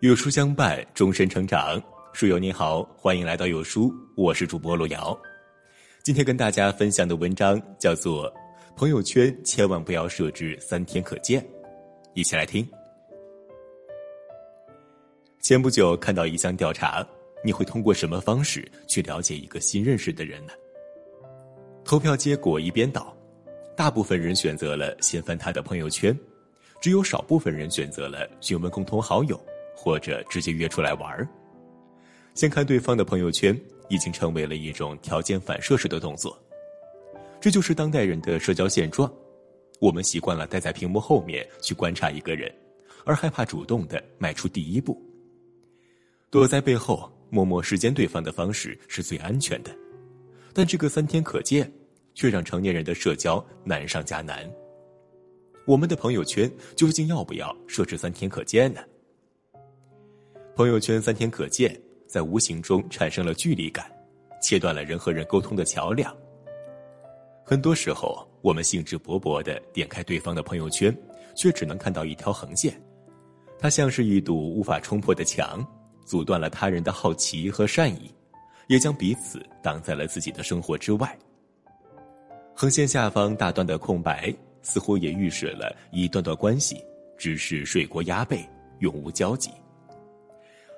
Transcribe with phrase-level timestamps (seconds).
[0.00, 1.78] 有书相伴，终身成长。
[2.14, 5.20] 书友你好，欢迎来到有书，我是主播路遥。
[6.02, 8.26] 今天跟大家分享的文章叫做
[8.74, 11.42] 《朋友圈千万不要设置三天可见》，
[12.14, 12.66] 一起来听。
[15.42, 17.06] 前不久看到一项调查，
[17.44, 20.54] 你会通过什么方式去了解一个新认识的人呢？
[21.84, 23.14] 投票结果一边倒，
[23.76, 26.18] 大部分人选择了先翻他的朋友圈，
[26.80, 29.38] 只有少部分人选择了询问共同好友。
[29.82, 31.26] 或者直接约出来玩儿，
[32.34, 36.38] 先看对方的朋友圈，已经成为了一种条件反射式的动作。
[37.40, 39.10] 这就是当代人的社交现状。
[39.80, 42.54] 我们习惯了待在屏幕后面去观察一个人，
[43.06, 45.02] 而害怕主动的迈出第一步。
[46.28, 49.74] 躲在背后默默视奸对方的方式是最安全的，
[50.52, 51.72] 但这个三天可见，
[52.12, 54.46] 却让成年人的社交难上加难。
[55.66, 58.82] 我们的朋友圈究竟要不要设置三天可见呢？
[60.60, 61.74] 朋友圈三天可见，
[62.06, 63.90] 在无形中产生了距离感，
[64.42, 66.14] 切断了人和人沟通的桥梁。
[67.42, 70.94] 很多时候，我们兴致勃勃的点开对方的朋友圈，
[71.34, 72.78] 却只能看到一条横线，
[73.58, 75.66] 它像是一堵无法冲破的墙，
[76.04, 78.14] 阻断了他人的好奇和善意，
[78.68, 81.18] 也将彼此挡在了自己的生活之外。
[82.54, 84.30] 横线下方大段的空白，
[84.60, 86.84] 似乎也预示了一段段关系
[87.16, 88.46] 只是水过鸭背，
[88.80, 89.50] 永无交集。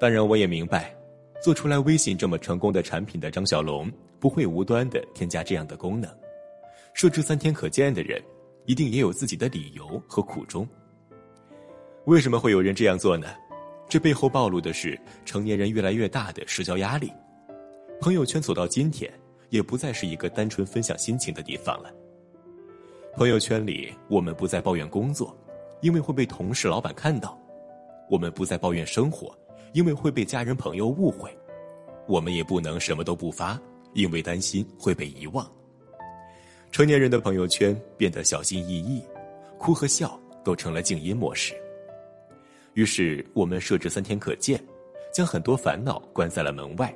[0.00, 0.94] 当然，我也明白，
[1.42, 6.08] 做出来微信这么成功的产品的张小龙不会无端的添加这样的功能。
[6.94, 8.22] 设置三天可见的人，
[8.64, 10.68] 一定也有自己的理由和苦衷。
[12.04, 13.28] 为什么会有人这样做呢？
[13.88, 17.12] 这背后暴露的是成年人越来越大的社交压力。
[18.00, 19.12] 朋友圈走到今天，
[19.50, 21.90] 也不再是一个单纯分享心情的地方了。
[23.16, 25.36] 朋友圈里，我们不再抱怨工作，
[25.80, 27.30] 因为会被同事、老板看到；
[28.08, 29.36] 我们不再抱怨生活。
[29.72, 31.30] 因为会被家人朋友误会，
[32.06, 33.60] 我们也不能什么都不发，
[33.92, 35.46] 因为担心会被遗忘。
[36.70, 39.02] 成年人的朋友圈变得小心翼翼，
[39.58, 41.54] 哭和笑都成了静音模式。
[42.74, 44.62] 于是我们设置三天可见，
[45.12, 46.94] 将很多烦恼关在了门外，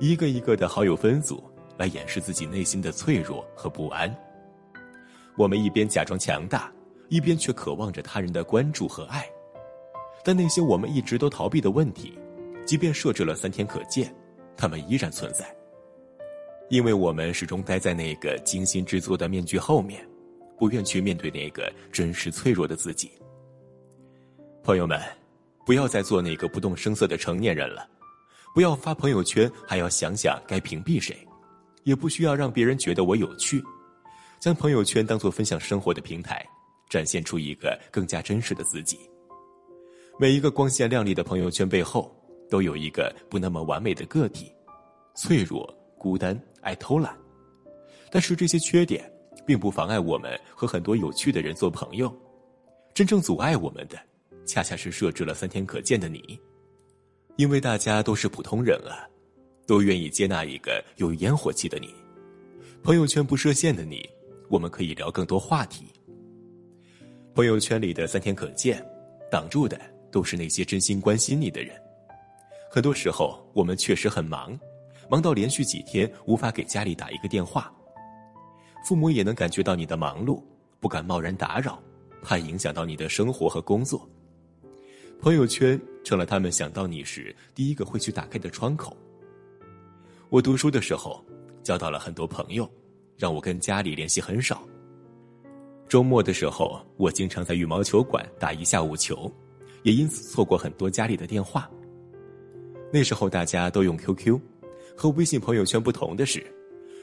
[0.00, 1.42] 一个一个的好友分组
[1.76, 4.14] 来掩饰自己内心的脆弱和不安。
[5.36, 6.70] 我们一边假装强大，
[7.08, 9.26] 一边却渴望着他人的关注和爱。
[10.24, 12.18] 但那些我们一直都逃避的问题，
[12.64, 14.12] 即便设置了三天可见，
[14.56, 15.44] 他们依然存在。
[16.70, 20.02] 因为我们始终待在那个精心制作的面具后面，
[20.58, 23.10] 不愿去面对那个真实脆弱的自己。
[24.62, 24.98] 朋友们，
[25.66, 27.86] 不要再做那个不动声色的成年人了，
[28.54, 31.14] 不要发朋友圈还要想想该屏蔽谁，
[31.82, 33.62] 也不需要让别人觉得我有趣，
[34.40, 36.42] 将朋友圈当做分享生活的平台，
[36.88, 38.98] 展现出一个更加真实的自己。
[40.16, 42.14] 每一个光鲜亮丽的朋友圈背后，
[42.48, 44.52] 都有一个不那么完美的个体，
[45.16, 47.16] 脆弱、孤单、爱偷懒。
[48.12, 49.10] 但是这些缺点，
[49.44, 52.16] 并不妨碍我们和很多有趣的人做朋友。
[52.94, 53.98] 真正阻碍我们的，
[54.46, 56.38] 恰恰是设置了三天可见的你。
[57.34, 59.02] 因为大家都是普通人啊，
[59.66, 61.92] 都愿意接纳一个有烟火气的你。
[62.84, 64.08] 朋友圈不设限的你，
[64.48, 65.86] 我们可以聊更多话题。
[67.34, 68.80] 朋友圈里的三天可见，
[69.28, 69.76] 挡住的。
[70.14, 71.74] 都是那些真心关心你的人。
[72.70, 74.56] 很多时候，我们确实很忙，
[75.10, 77.74] 忙到连续几天无法给家里打一个电话。
[78.86, 80.40] 父母也能感觉到你的忙碌，
[80.78, 81.82] 不敢贸然打扰，
[82.22, 84.08] 怕影响到你的生活和工作。
[85.20, 88.96] 朋友圈成了他们想到你时第一个会去打开的窗口。
[90.28, 91.24] 我读书的时候，
[91.64, 92.70] 交到了很多朋友，
[93.16, 94.62] 让我跟家里联系很少。
[95.88, 99.28] 周末的时候，我经常在羽毛球馆打一下午球。
[99.84, 101.70] 也因此错过很多家里的电话。
[102.92, 104.40] 那时候大家都用 QQ，
[104.96, 106.44] 和微信朋友圈不同的是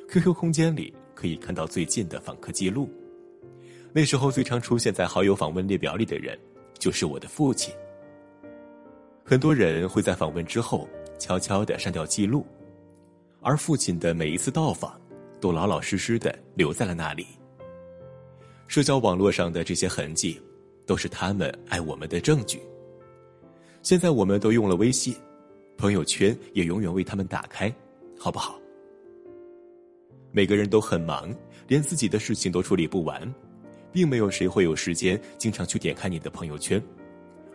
[0.10, 2.90] ，QQ 空间里可以看到最近的访客记录。
[3.94, 6.38] 那时候最常出现在好友访问列表里的人，
[6.80, 7.74] 就是我的父亲。
[9.24, 10.90] 很多人会在访问之后
[11.20, 12.46] 悄悄的删掉记录，
[13.42, 15.00] 而父亲的每一次到访，
[15.40, 17.28] 都老老实实的留在了那里。
[18.68, 20.42] 社交网络上的这些痕迹，
[20.86, 22.60] 都是他们爱我们的证据。
[23.82, 25.16] 现在我们都用了微信，
[25.78, 27.74] 朋友圈也永远为他们打开，
[28.20, 28.60] 好不好？
[30.32, 31.36] 每个人都很忙，
[31.68, 33.34] 连自己的事情都处理不完，
[33.92, 36.82] 并没有谁会有时间经常去点开你的朋友圈。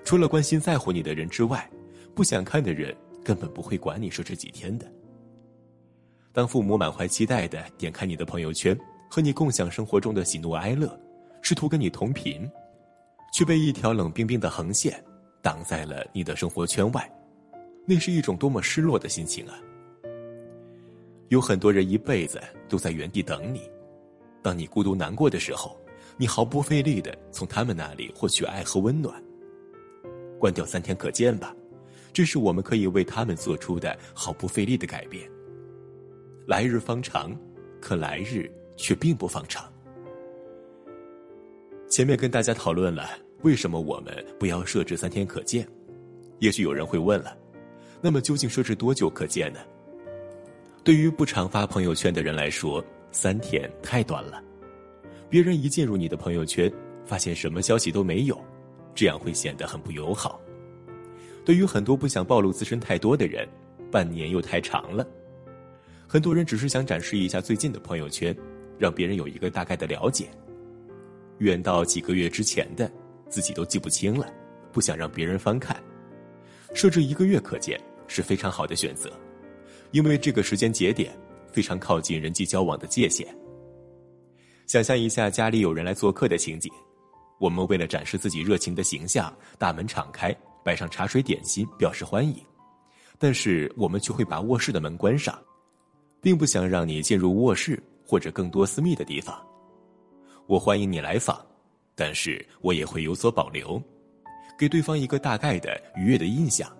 [0.05, 1.69] 除了关心在乎你的人之外，
[2.14, 2.94] 不想看的人
[3.25, 4.87] 根本不会管你说这几天的。
[6.32, 11.00] 当父母满怀期待的点开你的朋友圈，和你共享生活中的喜怒哀乐，
[11.40, 12.46] 试图跟你同频，
[13.37, 14.99] 却被一条冷冰冰的横线。
[15.43, 17.12] 挡在了你的生活圈外，
[17.85, 19.61] 那是一种多么失落的心情啊！
[21.29, 23.71] 有很多人一辈子都在原地等你，
[24.43, 25.79] 当你孤独难过的时候，
[26.17, 29.23] 你毫不费力的从他们那里获取爱和温暖。
[30.41, 31.55] 关掉三天可见吧，
[32.15, 35.31] 这是我们可以为他们做出的毫不费力的改变。
[36.47, 37.39] 来日方长，
[37.82, 39.71] 可来日却并不方长。
[41.89, 43.11] 前面跟大家讨论了
[43.43, 45.67] 为什么我们不要设置三天可见，
[46.38, 47.37] 也许有人会问了，
[48.00, 49.61] 那么究竟设置多久可见呢？
[50.83, 54.43] 对于不常发朋友圈的人来说，三天太短了。
[55.29, 56.73] 别人一进入你的朋友圈，
[57.05, 58.41] 发现什么消息都没有，
[58.94, 60.41] 这样会显得很不友好。
[61.44, 63.47] 对于很多不想暴露自身太多的人，
[63.91, 65.06] 半年又太长了。
[66.06, 68.37] 很多人只是想展示一下最近的朋友圈，
[68.79, 70.29] 让别人有一个大概的了解。
[71.39, 72.91] 远到几个月之前的，
[73.28, 74.32] 自己都记不清了，
[74.73, 75.82] 不想让别人翻看。
[76.75, 79.11] 设置一个月可见是非常好的选择，
[79.93, 81.17] 因为这个时间节点
[81.50, 83.26] 非常靠近人际交往的界限。
[84.67, 86.70] 想象一下家里有人来做客的情景，
[87.38, 92.37] 我们为了展示自己热情的形象，大门敞开，摆上茶水点心表示欢迎，
[93.17, 95.38] 但是我们却会把卧室的门关上，
[96.20, 99.40] 并不想让你进入卧室或者更多私密的地方。
[100.49, 101.45] 我欢迎你来访，
[101.98, 103.82] 但是我也会有所保留，
[104.58, 106.70] 给对方一个大概的愉悦的印象，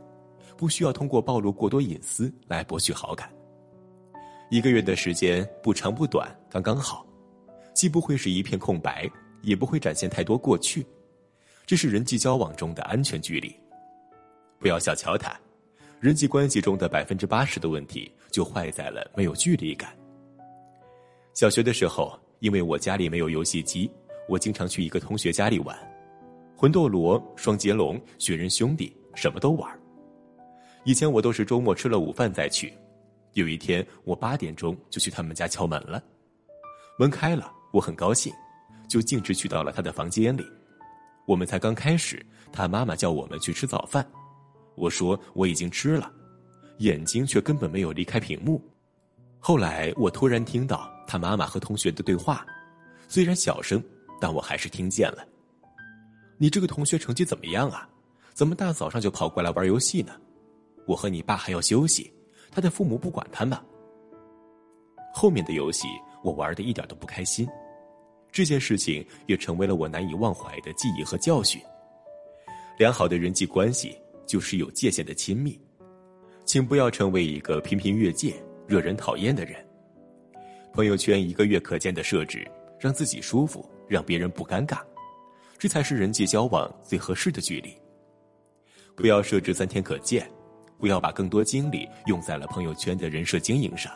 [0.59, 3.33] 不需要通过暴露过多隐私来博取好感。
[4.51, 7.07] 一个月的时间不长不短，刚刚好，
[7.75, 9.11] 既不会是一片空白，
[9.41, 10.87] 也不会展现太多过去，
[11.65, 13.51] 这是人际交往中的安全距离。
[14.61, 15.35] 不要小瞧它，
[15.99, 19.97] 人际关系中的百分之八十的问题就坏在了没有距离感。
[21.33, 22.21] 小学的时候。
[22.41, 23.91] 因为我家里没有游戏机，
[24.29, 25.77] 我经常去一个同学家里玩，
[26.57, 29.71] 魂斗罗、双截龙、雪人兄弟，什么都玩。
[30.85, 32.73] 以前我都是周末吃了午饭再去，
[33.33, 36.03] 有一天我八点钟就去他们家敲门了，
[36.99, 38.33] 门开了，我很高兴，
[38.89, 40.45] 就径直去到了他的房间里。
[41.27, 44.07] 我们才刚开始，他妈妈叫我们去吃早饭，
[44.75, 46.11] 我说我已经吃了，
[46.79, 48.63] 眼睛却根本没有离开屏幕。
[49.39, 50.95] 后来我突然听到。
[51.09, 52.45] 他妈妈和同学的对话，
[53.07, 53.81] 虽然小声，
[54.21, 55.27] 但我还是听见了。
[56.39, 57.89] 你这个同学成绩怎么样啊？
[58.35, 60.13] 怎么大早上就跑过来玩游戏呢？
[60.87, 62.13] 我和你爸还要休息，
[62.51, 63.63] 他的父母不管他吗？
[65.15, 65.89] 后面的游戏
[66.23, 67.49] 我玩的一点都不开心，
[68.31, 71.61] 这件事情也成为了我难以忘怀的记忆和教训。
[72.79, 73.97] 良好的人际关系
[74.27, 75.59] 就是有界限的亲密，
[76.45, 78.35] 请不要成为一个频频越界、
[78.67, 79.57] 惹人讨厌的人。
[80.75, 82.47] 朋友圈一个月可见的设置，
[82.79, 84.79] 让自己舒服，让别人不尴尬，
[85.59, 87.75] 这才是人际交往最合适的距离。
[88.95, 90.31] 不要设置三天可见，
[90.79, 93.93] 不要把更多精力用在了朋友圈的人设经营上，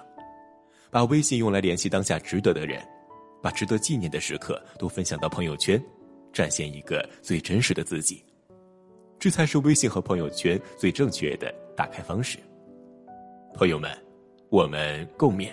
[0.91, 2.83] 把微信用来联系当下值得的人，
[3.43, 5.83] 把值得纪念的时刻都分享到朋友圈，
[6.33, 8.25] 展现一个最真实的自己，
[9.19, 12.39] 这才是微信和朋友圈最正确的打开方式。
[13.55, 13.91] 朋友们，
[14.49, 15.51] 我们共勉。